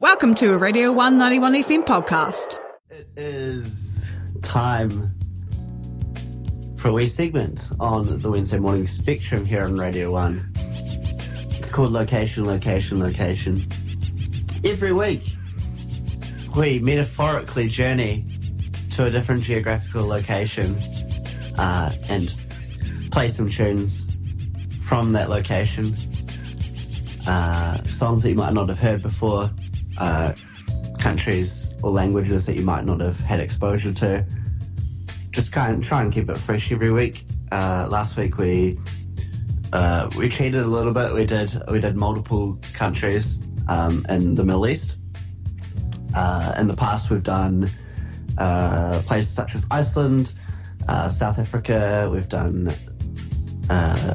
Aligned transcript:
Welcome 0.00 0.34
to 0.36 0.52
a 0.52 0.58
Radio 0.58 0.90
191 0.90 1.54
FM 1.62 1.84
podcast. 1.86 2.58
It 2.90 3.08
is 3.16 4.10
time 4.42 5.14
for 6.76 6.88
a 6.88 6.92
wee 6.92 7.06
segment 7.06 7.68
on 7.78 8.20
the 8.20 8.30
Wednesday 8.30 8.58
morning 8.58 8.86
spectrum 8.86 9.44
here 9.44 9.62
on 9.62 9.78
Radio 9.78 10.10
1. 10.10 10.52
It's 11.52 11.68
called 11.70 11.92
Location, 11.92 12.44
Location, 12.44 12.98
Location. 12.98 13.66
Every 14.64 14.92
week, 14.92 15.22
we 16.56 16.80
metaphorically 16.80 17.68
journey 17.68 18.24
to 18.90 19.04
a 19.06 19.10
different 19.10 19.44
geographical 19.44 20.06
location 20.06 20.76
uh, 21.56 21.92
and 22.08 22.34
play 23.12 23.28
some 23.28 23.48
tunes 23.48 24.04
from 24.84 25.12
that 25.12 25.30
location. 25.30 25.96
Uh, 27.26 27.80
songs 27.84 28.22
that 28.24 28.30
you 28.30 28.34
might 28.34 28.52
not 28.52 28.68
have 28.68 28.78
heard 28.78 29.00
before, 29.00 29.50
uh, 29.98 30.32
countries 30.98 31.70
or 31.82 31.90
languages 31.90 32.46
that 32.46 32.56
you 32.56 32.62
might 32.62 32.84
not 32.84 33.00
have 33.00 33.18
had 33.20 33.40
exposure 33.40 33.92
to. 33.92 34.24
Just 35.30 35.52
kind 35.52 35.82
of 35.82 35.86
try 35.86 36.02
and 36.02 36.12
keep 36.12 36.30
it 36.30 36.38
fresh 36.38 36.70
every 36.72 36.90
week. 36.90 37.26
Uh, 37.52 37.88
last 37.90 38.16
week 38.16 38.38
we 38.38 38.78
uh, 39.72 40.08
we 40.16 40.28
cheated 40.28 40.62
a 40.62 40.66
little 40.66 40.92
bit. 40.92 41.12
We 41.12 41.24
did 41.24 41.52
we 41.70 41.80
did 41.80 41.96
multiple 41.96 42.58
countries 42.72 43.40
um, 43.68 44.06
in 44.08 44.34
the 44.34 44.44
Middle 44.44 44.66
East. 44.66 44.96
Uh, 46.14 46.54
in 46.58 46.68
the 46.68 46.76
past, 46.76 47.10
we've 47.10 47.24
done 47.24 47.68
uh, 48.38 49.02
places 49.04 49.32
such 49.32 49.54
as 49.56 49.66
Iceland, 49.70 50.32
uh, 50.88 51.08
South 51.08 51.38
Africa. 51.40 52.08
We've 52.12 52.28
done 52.28 52.72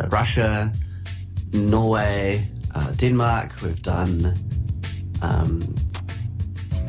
Russia, 0.10 0.72
Norway, 1.52 2.48
Denmark. 2.96 3.62
We've 3.62 3.82
done 3.82 4.34
um, 5.22 5.76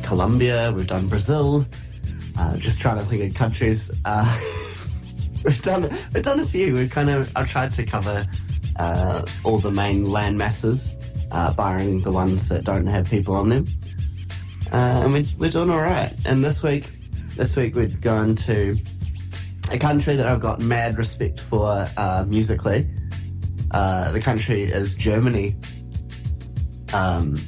Colombia. 0.03 0.73
We've 0.75 0.87
done 0.87 1.07
Brazil. 1.07 1.65
Uh, 2.37 2.57
just 2.57 2.81
trying 2.81 2.97
to 2.97 3.05
think 3.05 3.23
of 3.23 3.33
countries. 3.33 3.91
Uh, 4.05 4.39
we've 5.43 5.61
done 5.61 5.89
we've 6.13 6.23
done 6.23 6.39
a 6.39 6.45
few. 6.45 6.73
We've 6.73 6.89
kind 6.89 7.09
of 7.09 7.31
I've 7.35 7.49
tried 7.49 7.73
to 7.75 7.85
cover 7.85 8.25
uh, 8.77 9.25
all 9.43 9.59
the 9.59 9.71
main 9.71 10.11
land 10.11 10.37
masses, 10.37 10.95
uh, 11.31 11.53
barring 11.53 12.01
the 12.01 12.11
ones 12.11 12.49
that 12.49 12.63
don't 12.63 12.87
have 12.87 13.09
people 13.09 13.35
on 13.35 13.49
them. 13.49 13.67
Uh, 14.71 15.01
and 15.03 15.13
we're, 15.13 15.25
we're 15.37 15.49
doing 15.49 15.69
all 15.69 15.81
right. 15.81 16.13
And 16.25 16.43
this 16.43 16.63
week, 16.63 16.91
this 17.35 17.55
week 17.55 17.75
we're 17.75 17.87
going 17.87 18.35
to 18.35 18.77
a 19.69 19.77
country 19.77 20.15
that 20.15 20.27
I've 20.27 20.41
got 20.41 20.59
mad 20.59 20.97
respect 20.97 21.41
for 21.41 21.87
uh, 21.97 22.25
musically. 22.27 22.87
The 23.71 24.21
country 24.21 24.63
is 24.63 24.95
Germany. 24.95 25.55
Um, 26.93 27.39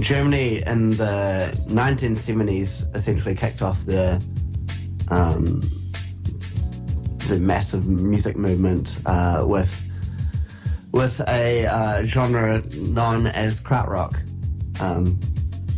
Germany 0.00 0.62
in 0.66 0.90
the 0.90 1.56
1970s 1.68 2.94
essentially 2.94 3.34
kicked 3.34 3.62
off 3.62 3.84
the 3.84 4.22
um, 5.08 5.62
the 7.28 7.38
massive 7.38 7.86
music 7.86 8.36
movement 8.36 8.96
uh, 9.06 9.44
with 9.46 9.80
with 10.92 11.20
a 11.28 11.66
uh, 11.66 12.04
genre 12.04 12.62
known 12.76 13.26
as 13.26 13.62
krautrock. 13.62 14.20
Um, 14.80 15.18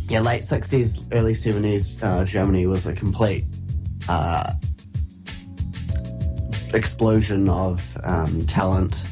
yeah, 0.07 0.19
late 0.19 0.43
60s, 0.43 1.03
early 1.13 1.33
70s, 1.33 2.01
uh, 2.03 2.25
Germany 2.25 2.67
was 2.67 2.85
a 2.85 2.93
complete 2.93 3.45
uh, 4.07 4.53
explosion 6.73 7.49
of 7.49 7.81
um, 8.03 8.45
talent. 8.45 9.03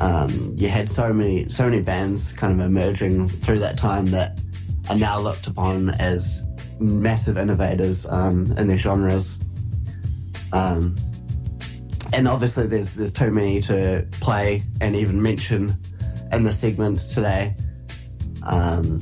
Um, 0.00 0.54
you 0.56 0.68
had 0.68 0.90
so 0.90 1.12
many, 1.12 1.48
so 1.48 1.64
many 1.68 1.82
bands 1.82 2.32
kind 2.32 2.52
of 2.60 2.66
emerging 2.66 3.28
through 3.28 3.60
that 3.60 3.78
time 3.78 4.06
that 4.06 4.40
are 4.90 4.96
now 4.96 5.18
looked 5.20 5.46
upon 5.46 5.90
as 5.90 6.42
massive 6.80 7.38
innovators 7.38 8.06
um, 8.06 8.52
in 8.58 8.66
their 8.66 8.78
genres. 8.78 9.38
Um, 10.52 10.96
and 12.12 12.28
obviously, 12.28 12.66
there's 12.66 12.94
there's 12.94 13.12
too 13.12 13.30
many 13.30 13.60
to 13.62 14.06
play 14.20 14.62
and 14.80 14.94
even 14.94 15.20
mention 15.22 15.76
in 16.32 16.42
the 16.42 16.52
segment 16.52 16.98
today. 16.98 17.54
Um, 18.42 19.00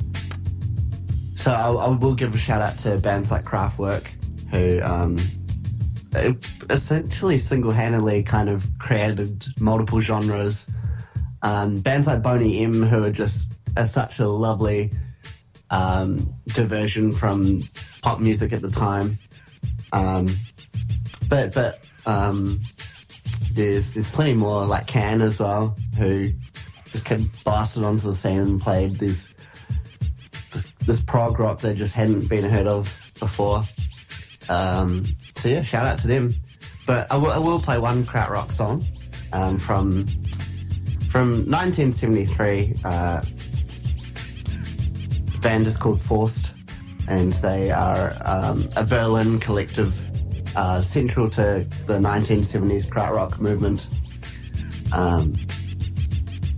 so 1.35 1.51
I, 1.51 1.71
I 1.71 1.89
will 1.89 2.15
give 2.15 2.33
a 2.33 2.37
shout 2.37 2.61
out 2.61 2.77
to 2.79 2.97
bands 2.97 3.29
like 3.29 3.43
Kraftwerk, 3.43 4.07
who 4.49 4.81
um, 4.81 5.17
essentially 6.69 7.37
single-handedly 7.37 8.23
kind 8.23 8.49
of 8.49 8.65
created 8.79 9.45
multiple 9.59 9.99
genres. 9.99 10.67
Um, 11.43 11.79
bands 11.79 12.07
like 12.07 12.21
Boney 12.21 12.63
M, 12.63 12.81
who 12.81 13.03
are 13.03 13.11
just 13.11 13.51
are 13.77 13.85
such 13.85 14.19
a 14.19 14.27
lovely 14.27 14.91
um, 15.69 16.33
diversion 16.47 17.13
from 17.13 17.63
pop 18.01 18.19
music 18.19 18.53
at 18.53 18.61
the 18.61 18.71
time. 18.71 19.19
Um, 19.91 20.27
but 21.27 21.53
but 21.53 21.83
um, 22.05 22.61
there's 23.51 23.91
there's 23.93 24.09
plenty 24.09 24.33
more 24.33 24.65
like 24.65 24.87
Can 24.87 25.21
as 25.21 25.39
well, 25.39 25.77
who 25.97 26.31
just 26.93 27.05
kept 27.05 27.43
blasted 27.43 27.83
onto 27.83 28.07
the 28.07 28.15
scene 28.15 28.39
and 28.39 28.61
played 28.61 28.99
this, 28.99 29.29
this 30.85 31.01
prog 31.01 31.39
rock 31.39 31.59
that 31.61 31.75
just 31.75 31.93
hadn't 31.93 32.27
been 32.27 32.45
heard 32.45 32.67
of 32.67 32.95
before. 33.19 33.63
Um, 34.47 35.05
so 35.35 35.49
yeah, 35.49 35.63
shout 35.63 35.85
out 35.85 35.97
to 35.99 36.07
them. 36.07 36.35
But 36.85 37.11
I 37.11 37.17
will, 37.17 37.43
will 37.43 37.59
play 37.59 37.79
one 37.79 38.05
krautrock 38.05 38.51
song 38.51 38.85
um, 39.31 39.57
from 39.57 40.05
from 41.13 41.45
1973. 41.45 42.75
Uh, 42.83 43.21
the 45.31 45.39
band 45.41 45.67
is 45.67 45.77
called 45.77 46.01
Faust, 46.01 46.53
and 47.07 47.33
they 47.33 47.69
are 47.69 48.17
um, 48.25 48.67
a 48.75 48.83
Berlin 48.83 49.39
collective 49.39 49.93
uh, 50.57 50.81
central 50.81 51.29
to 51.29 51.67
the 51.85 51.99
1970s 51.99 52.87
krautrock 52.87 53.39
movement. 53.39 53.91
Um, 54.91 55.37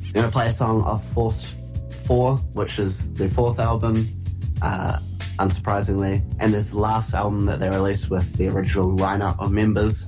I'm 0.06 0.12
going 0.14 0.26
to 0.26 0.32
play 0.32 0.48
a 0.48 0.52
song 0.52 0.84
off 0.84 1.06
Faust 1.12 1.54
4, 2.06 2.38
which 2.54 2.80
is 2.80 3.14
their 3.16 3.30
fourth 3.30 3.60
album, 3.60 4.08
uh, 4.62 5.00
unsurprisingly, 5.38 6.24
and 6.40 6.56
it's 6.56 6.70
the 6.70 6.80
last 6.80 7.14
album 7.14 7.46
that 7.48 7.60
they 7.60 7.68
released 7.68 8.10
with 8.10 8.34
the 8.38 8.48
original 8.48 8.96
lineup 8.96 9.38
of 9.38 9.52
members. 9.52 10.08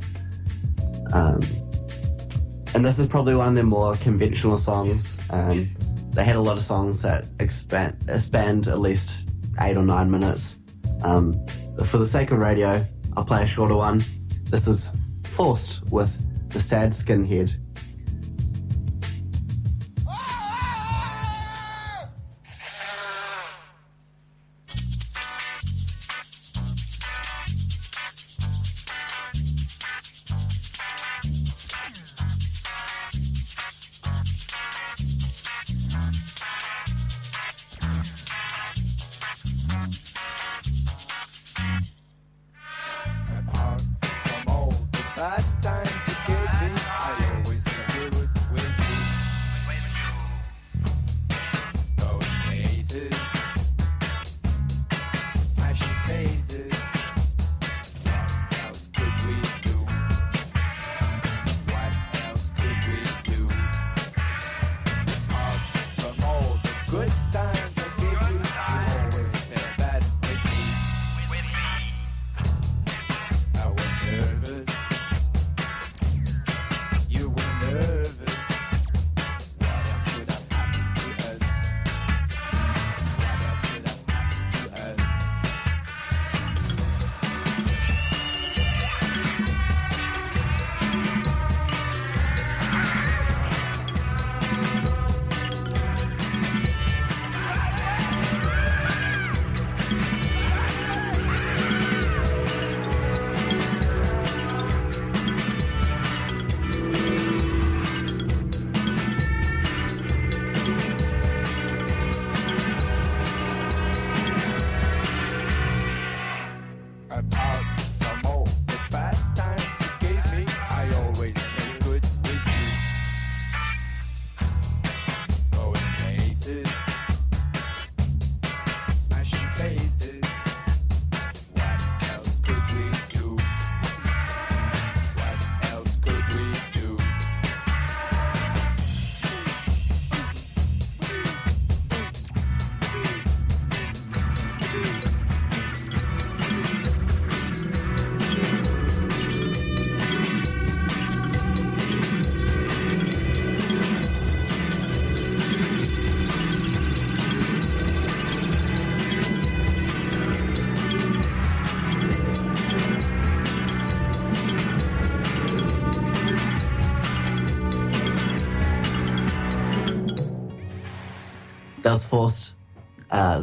Um, 1.11 1.41
and 2.77 2.85
this 2.85 2.99
is 2.99 3.07
probably 3.07 3.33
one 3.33 3.47
of 3.47 3.55
their 3.55 3.63
more 3.63 3.95
conventional 3.95 4.55
songs. 4.55 5.17
Um, 5.31 5.67
they 6.11 6.23
had 6.23 6.35
a 6.35 6.39
lot 6.39 6.57
of 6.57 6.63
songs 6.63 7.01
that 7.01 7.25
expand, 7.39 7.97
spanned 8.21 8.67
at 8.67 8.77
least 8.77 9.17
eight 9.61 9.75
or 9.75 9.81
nine 9.81 10.11
minutes. 10.11 10.59
Um, 11.01 11.43
for 11.87 11.97
the 11.97 12.05
sake 12.05 12.29
of 12.29 12.37
radio, 12.37 12.85
I'll 13.15 13.25
play 13.25 13.41
a 13.41 13.47
shorter 13.47 13.75
one. 13.75 14.03
This 14.43 14.67
is 14.67 14.91
Faust 15.23 15.87
with 15.89 16.11
The 16.49 16.59
Sad 16.59 16.91
Skinhead. 16.91 17.57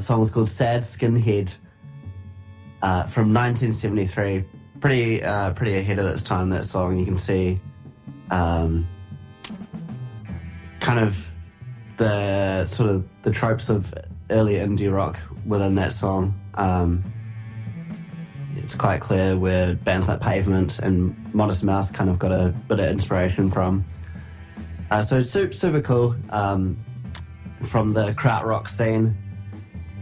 The 0.04 0.08
song 0.08 0.20
was 0.20 0.30
called 0.30 0.50
Sad 0.50 0.82
Skinhead 0.82 1.56
uh, 2.82 3.04
from 3.04 3.32
1973. 3.32 4.44
Pretty, 4.78 5.24
uh, 5.24 5.54
pretty 5.54 5.78
ahead 5.78 5.98
of 5.98 6.04
its 6.04 6.22
time, 6.22 6.50
that 6.50 6.66
song. 6.66 6.98
You 6.98 7.06
can 7.06 7.16
see 7.16 7.58
um, 8.30 8.86
kind 10.80 10.98
of 11.00 11.26
the 11.96 12.66
sort 12.66 12.90
of 12.90 13.08
the 13.22 13.30
tropes 13.30 13.70
of 13.70 13.94
early 14.28 14.56
indie 14.56 14.94
rock 14.94 15.18
within 15.46 15.74
that 15.76 15.94
song. 15.94 16.38
Um, 16.52 17.02
it's 18.56 18.74
quite 18.74 19.00
clear 19.00 19.38
where 19.38 19.74
bands 19.74 20.06
like 20.06 20.20
Pavement 20.20 20.80
and 20.80 21.16
Modest 21.34 21.64
Mouse 21.64 21.90
kind 21.90 22.10
of 22.10 22.18
got 22.18 22.30
a 22.30 22.54
bit 22.68 22.78
of 22.78 22.90
inspiration 22.90 23.50
from. 23.50 23.82
Uh, 24.90 25.00
so 25.00 25.20
it's 25.20 25.30
super, 25.30 25.54
super 25.54 25.80
cool 25.80 26.14
um, 26.28 26.76
from 27.62 27.94
the 27.94 28.12
krautrock 28.12 28.68
scene. 28.68 29.16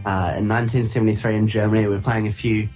Uh, 0.05 0.35
in 0.37 0.49
1973 0.49 1.35
in 1.35 1.47
Germany, 1.47 1.87
we're 1.87 2.01
playing 2.01 2.27
a 2.27 2.31
few 2.31 2.67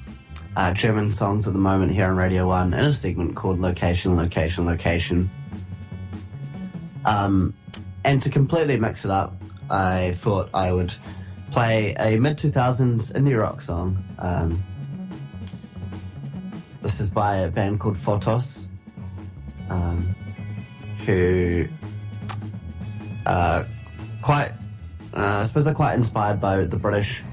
uh, 0.55 0.73
German 0.73 1.11
songs 1.11 1.45
at 1.45 1.53
the 1.53 1.59
moment 1.59 1.91
here 1.91 2.05
on 2.05 2.15
Radio 2.15 2.47
1 2.47 2.73
in 2.73 2.79
a 2.79 2.93
segment 2.93 3.35
called 3.35 3.59
Location, 3.59 4.15
Location, 4.15 4.65
Location. 4.65 5.29
Um, 7.05 7.53
and 8.05 8.21
to 8.21 8.29
completely 8.29 8.77
mix 8.77 9.03
it 9.03 9.11
up, 9.11 9.35
I 9.69 10.13
thought 10.17 10.49
I 10.53 10.71
would 10.71 10.93
play 11.51 11.93
a 11.99 12.17
mid 12.17 12.37
2000s 12.37 13.11
indie 13.13 13.39
rock 13.39 13.59
song. 13.59 14.03
Um, 14.19 14.63
this 16.81 17.01
is 17.01 17.09
by 17.09 17.37
a 17.37 17.49
band 17.49 17.81
called 17.81 17.97
Fotos, 17.97 18.67
um, 19.69 20.15
who 21.05 21.67
uh, 23.25 23.65
quite, 24.21 24.53
I 25.17 25.43
suppose 25.45 25.65
they're 25.65 25.73
quite 25.73 25.95
inspired 25.95 26.39
by 26.39 26.63
the 26.65 26.77
British 26.77 27.23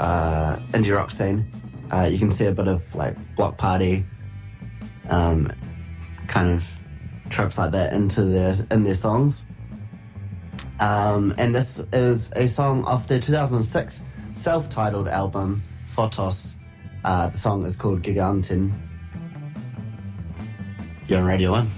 uh, 0.00 0.56
indie 0.72 0.94
rock 0.94 1.10
scene. 1.10 1.50
Uh, 1.90 2.08
you 2.10 2.18
can 2.18 2.30
see 2.30 2.46
a 2.46 2.52
bit 2.52 2.68
of 2.68 2.82
like 2.94 3.16
Bloc 3.36 3.58
Party, 3.58 4.04
um, 5.10 5.52
kind 6.26 6.50
of 6.50 6.66
tropes 7.30 7.58
like 7.58 7.72
that 7.72 7.92
into 7.92 8.24
their 8.24 8.56
in 8.70 8.82
their 8.82 8.94
songs. 8.94 9.44
Um, 10.80 11.34
and 11.38 11.54
this 11.54 11.80
is 11.92 12.32
a 12.34 12.48
song 12.48 12.84
off 12.84 13.06
their 13.06 13.20
2006 13.20 14.02
self-titled 14.32 15.08
album 15.08 15.62
Fotos. 15.94 16.56
Uh, 17.04 17.28
the 17.28 17.38
song 17.38 17.64
is 17.64 17.76
called 17.76 18.02
Giganten. 18.02 18.72
You're 21.06 21.20
on 21.20 21.26
Radio 21.26 21.52
1. 21.52 21.70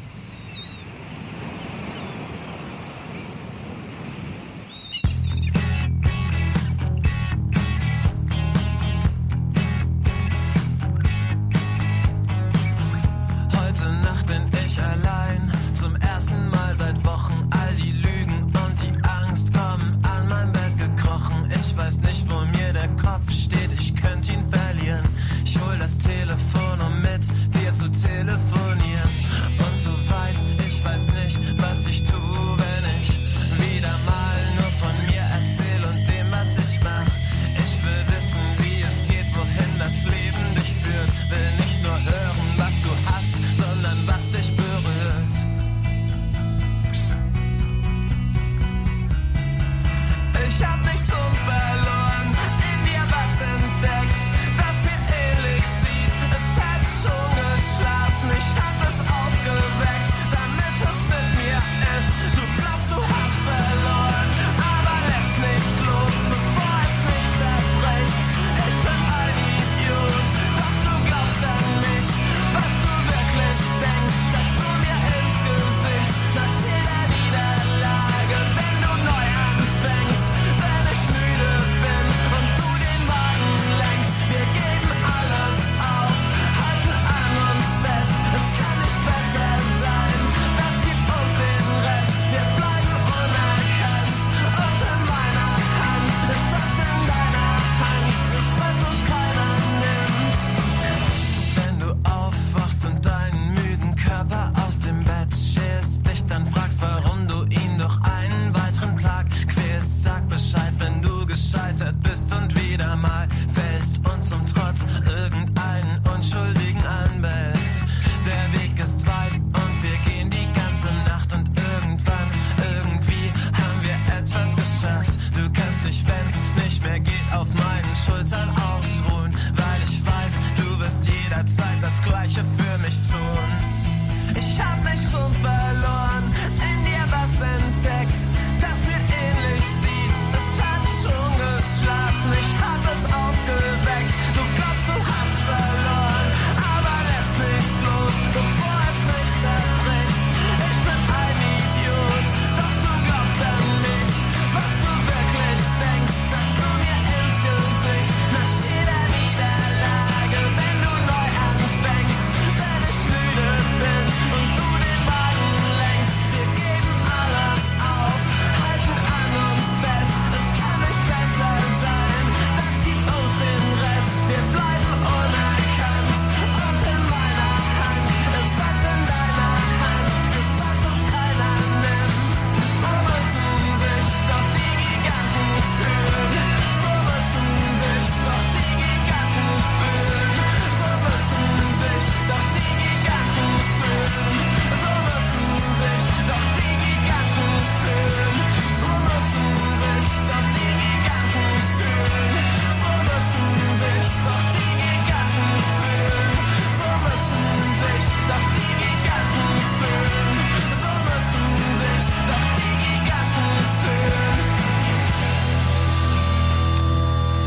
Gleiche 132.27 132.45
für 132.59 132.79
mich 132.79 132.97
tun. 133.09 134.37
Ich 134.37 134.61
hab 134.61 134.83
mich 134.83 135.01
schon 135.11 135.33
verloren, 135.35 136.35
in 136.57 136.85
dir 136.85 137.07
was 137.09 137.41
entdeckt, 137.41 138.06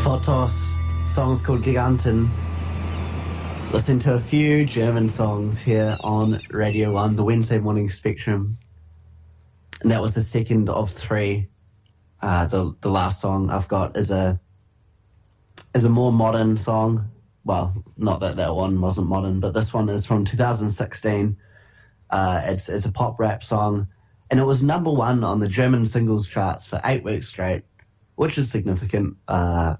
Fotos. 0.09 0.75
Song's 1.05 1.39
called 1.39 1.61
Giganten. 1.61 2.31
Listen 3.71 3.99
to 3.99 4.15
a 4.15 4.19
few 4.19 4.65
German 4.65 5.07
songs 5.07 5.59
here 5.59 5.99
on 6.03 6.41
Radio 6.49 6.93
1, 6.93 7.15
the 7.15 7.23
Wednesday 7.23 7.59
morning 7.59 7.91
spectrum. 7.91 8.57
And 9.81 9.91
that 9.91 10.01
was 10.01 10.15
the 10.15 10.23
second 10.23 10.67
of 10.67 10.91
three. 10.91 11.47
Uh, 12.23 12.47
the 12.47 12.75
the 12.81 12.89
last 12.89 13.21
song 13.21 13.51
I've 13.51 13.67
got 13.67 13.95
is 13.97 14.09
a 14.09 14.39
is 15.75 15.85
a 15.85 15.89
more 15.89 16.11
modern 16.11 16.57
song. 16.57 17.11
Well, 17.43 17.83
not 17.95 18.19
that 18.21 18.35
that 18.37 18.55
one 18.55 18.81
wasn't 18.81 19.09
modern, 19.09 19.39
but 19.39 19.53
this 19.53 19.75
one 19.75 19.89
is 19.89 20.07
from 20.07 20.25
2016. 20.25 21.37
Uh, 22.09 22.41
it's 22.45 22.67
it's 22.67 22.87
a 22.87 22.91
pop 22.91 23.19
rap 23.19 23.43
song, 23.43 23.87
and 24.31 24.39
it 24.39 24.45
was 24.45 24.63
number 24.63 24.89
one 24.89 25.23
on 25.23 25.39
the 25.39 25.47
German 25.47 25.85
singles 25.85 26.27
charts 26.27 26.65
for 26.65 26.81
eight 26.83 27.03
weeks 27.03 27.27
straight, 27.27 27.61
which 28.15 28.39
is 28.39 28.49
significant. 28.49 29.15
Uh, 29.27 29.75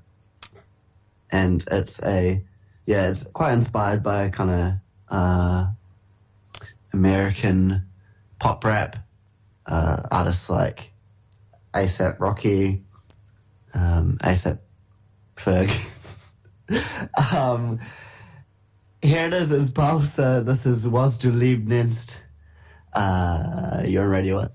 and 1.32 1.64
it's 1.72 2.02
a 2.04 2.44
yeah, 2.86 3.10
it's 3.10 3.24
quite 3.24 3.54
inspired 3.54 4.02
by 4.02 4.30
kind 4.30 4.50
of 4.50 4.74
uh, 5.10 5.68
American 6.92 7.86
pop 8.40 8.64
rap 8.64 8.96
uh, 9.68 9.98
artists 10.12 10.50
like 10.50 10.92
ASAP 11.74 12.20
Rocky, 12.20 12.84
um, 13.74 14.18
ASAP 14.22 14.60
Ferg. 15.36 15.72
um, 17.34 17.80
here 19.02 19.28
it 19.28 19.34
is, 19.34 19.52
it's 19.52 19.70
Bausa. 19.70 20.44
This 20.46 20.66
is 20.66 20.88
Was 20.88 21.18
Du 21.18 21.32
Liebe 21.32 21.70
nennst. 21.70 22.16
Uh, 22.94 23.84
you're 23.86 24.04
on 24.04 24.10
Radio 24.10 24.36
1. 24.38 24.50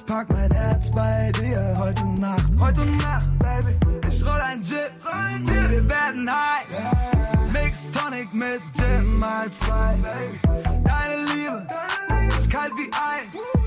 Ich 0.00 0.06
pack 0.06 0.30
mein 0.30 0.50
Herz 0.50 0.90
bei 0.92 1.30
dir 1.32 1.74
heute 1.76 2.02
Nacht. 2.18 2.54
Heute 2.58 2.86
Nacht, 2.86 3.26
Baby. 3.38 3.76
Ich 4.08 4.24
roll 4.24 4.40
ein 4.40 4.62
Jet, 4.62 4.92
wir 5.44 5.88
werden 5.88 6.26
high. 6.26 7.52
Mix 7.52 7.80
Tonic 7.92 8.32
mit 8.32 8.62
Gin 8.74 9.18
mal 9.18 9.50
zwei. 9.52 9.98
Deine 10.62 11.24
Liebe 11.34 11.66
ist 12.38 12.50
kalt 12.50 12.72
wie 12.78 12.90
Eis. 12.94 13.59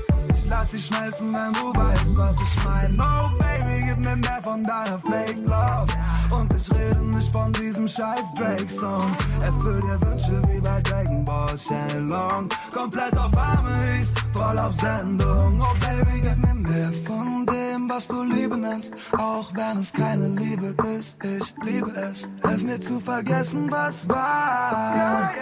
Lass 0.56 0.70
dich 0.70 0.86
schmelzen, 0.86 1.32
wenn 1.32 1.52
du 1.52 1.74
weißt, 1.76 2.16
was 2.16 2.36
ich 2.36 2.64
mein. 2.64 2.96
Oh 3.00 3.28
Baby, 3.38 3.86
gib 3.88 3.98
mir 3.98 4.14
mehr 4.14 4.40
von 4.40 4.62
deiner 4.62 5.00
Fake 5.00 5.40
Love. 5.40 5.88
Und 6.30 6.54
ich 6.54 6.72
rede 6.72 7.00
nicht 7.00 7.32
von 7.32 7.52
diesem 7.52 7.88
scheiß 7.88 8.22
Drake-Song. 8.36 9.16
Erfüll 9.42 9.80
dir 9.80 10.00
Wünsche 10.00 10.40
wie 10.48 10.60
bei 10.60 10.80
Dragon 10.82 11.24
Ball 11.24 11.58
Shenlong. 11.58 12.48
Komplett 12.72 13.18
auf 13.18 13.36
Arme 13.36 14.00
ist 14.00 14.16
voll 14.32 14.56
auf 14.56 14.74
Sendung. 14.76 15.60
Oh 15.60 15.74
Baby, 15.80 16.20
gib 16.22 16.36
mir 16.36 16.54
mehr 16.54 16.92
von 17.04 17.44
dem, 17.46 17.90
was 17.90 18.06
du 18.06 18.22
Liebe 18.22 18.56
nennst. 18.56 18.94
Auch 19.18 19.52
wenn 19.56 19.78
es 19.78 19.92
keine 19.92 20.28
Liebe 20.28 20.72
ist, 20.96 21.18
ich 21.24 21.52
liebe 21.64 21.90
es. 21.90 22.28
Hilf 22.48 22.62
mir 22.62 22.80
zu 22.80 23.00
vergessen, 23.00 23.68
was 23.72 24.08
war. 24.08 25.32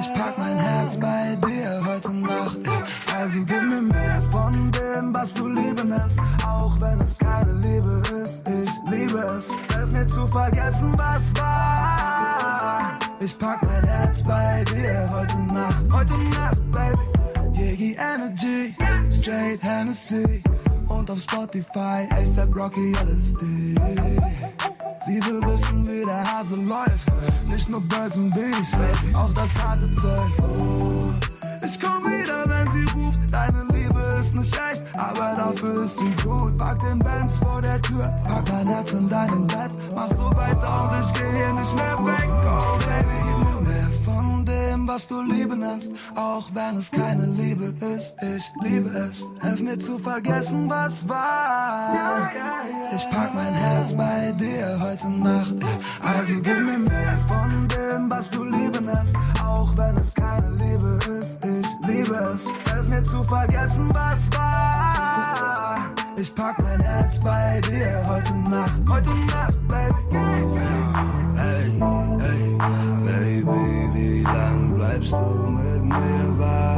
Ich 0.00 0.14
pack 0.14 0.38
mein 0.38 0.56
Herz 0.56 0.96
bei 0.96 1.36
dir 1.46 1.75
es. 9.38 9.48
Hilf 9.74 9.92
mir 9.92 10.08
zu 10.08 10.26
vergessen, 10.28 10.92
was 10.96 11.22
war. 11.40 12.98
Ich 13.20 13.38
pack 13.38 13.62
mein 13.64 13.84
Herz 13.84 14.22
bei 14.22 14.64
dir 14.64 15.08
heute 15.10 15.54
Nacht. 15.54 15.86
Heute 15.92 16.18
Nacht, 16.30 16.70
Baby. 16.72 17.16
Yegi 17.52 17.96
Energy, 17.98 18.74
Straight 19.10 19.62
Hennessy 19.62 20.42
und 20.88 21.10
auf 21.10 21.20
Spotify 21.20 22.06
ASAP 22.10 22.54
Rocky 22.54 22.92
LSD. 22.92 23.42
Sie 25.06 25.20
will 25.24 25.40
wissen, 25.42 25.86
wie 25.88 26.04
der 26.04 26.22
Hase 26.22 26.56
läuft, 26.56 27.06
nicht 27.48 27.68
nur 27.68 27.80
Birds 27.80 28.16
and 28.16 28.34
Bees, 28.34 29.14
auch 29.14 29.32
das 29.32 29.48
harte 29.62 29.90
Zeug. 29.94 30.32
Ich 31.64 31.80
komm 31.80 32.04
wieder, 32.04 32.44
wenn 32.46 32.66
sie 32.72 32.92
ruft, 32.92 33.32
deine 33.32 33.62
Liebe 33.62 33.75
ist 34.26 34.34
nicht 34.34 34.60
echt, 34.70 34.82
aber 34.98 35.34
dafür 35.34 35.84
ist 35.84 35.98
sie 35.98 36.22
gut. 36.22 36.58
Pack 36.58 36.78
den 36.80 36.98
Benz 36.98 37.32
vor 37.38 37.60
der 37.60 37.80
Tür, 37.82 38.04
pack 38.24 38.44
mein 38.50 38.66
Herz 38.66 38.92
in 38.92 39.08
deinem 39.08 39.46
Bett, 39.46 39.72
mach 39.94 40.10
so 40.10 40.36
weiter 40.36 40.82
und 40.82 41.04
ich 41.04 41.12
geh 41.14 41.36
hier 41.36 41.52
nicht 41.52 41.74
mehr 41.74 41.98
weg. 42.06 42.28
Oh 42.28 42.78
Baby, 42.78 43.16
gib 43.26 43.38
mir 43.38 43.60
mehr 43.70 43.90
von 44.04 44.44
dem, 44.44 44.88
was 44.88 45.06
du 45.06 45.22
Liebe 45.22 45.56
nennst, 45.56 45.90
auch 46.14 46.48
wenn 46.54 46.76
es 46.76 46.90
keine 46.90 47.26
Liebe 47.26 47.74
ist. 47.96 48.16
Ich 48.22 48.44
liebe 48.62 48.88
es, 48.88 49.24
hilf 49.42 49.60
mir 49.60 49.78
zu 49.78 49.98
vergessen, 49.98 50.68
was 50.68 51.08
war. 51.08 52.30
Ich 52.94 53.10
pack 53.10 53.34
mein 53.34 53.54
Herz 53.54 53.92
bei 53.92 54.32
dir 54.32 54.78
heute 54.80 55.08
Nacht. 55.10 55.56
Also 56.02 56.34
gib 56.42 56.58
mir 56.60 56.78
mehr 56.78 57.18
von 57.26 57.68
dem, 57.68 58.10
was 58.10 58.28
du 58.30 58.44
Liebe 58.44 58.80
nennst, 58.80 59.14
auch 59.44 59.72
wenn 59.76 59.96
es 59.96 60.12
keine 60.14 60.50
Liebe 60.50 60.98
ist. 61.20 61.35
Ich 61.96 62.02
liebe 62.02 62.14
es, 62.34 62.42
hilf 62.70 62.88
mir 62.88 63.02
zu 63.04 63.24
vergessen, 63.24 63.88
was 63.94 64.18
war. 64.36 65.90
Ich 66.18 66.34
pack 66.34 66.62
mein 66.62 66.80
Herz 66.80 67.18
bei 67.20 67.60
dir 67.62 68.02
heute 68.06 68.34
Nacht, 68.50 68.82
heute 68.86 69.14
Nacht, 69.26 69.54
Baby. 69.66 69.94
Oh, 70.12 70.58
hey, 71.36 71.72
hey, 73.06 73.42
Baby, 73.42 73.94
wie 73.94 74.22
lang 74.22 74.74
bleibst 74.74 75.12
du 75.12 75.48
mit 75.48 75.84
mir 75.84 76.38
wach? 76.38 76.76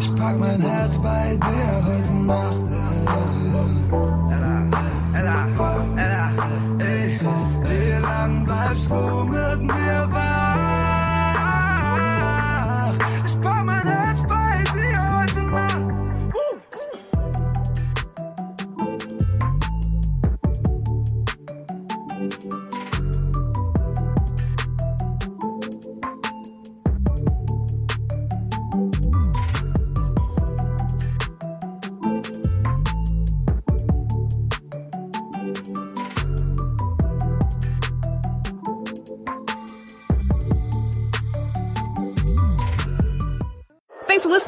Ich 0.00 0.14
pack 0.16 0.38
mein 0.38 0.60
Herz 0.60 0.98
bei 0.98 1.36
dir 1.36 1.84
heute 1.86 2.09